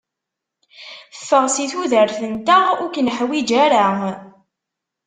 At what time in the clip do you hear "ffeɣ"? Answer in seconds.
1.19-1.45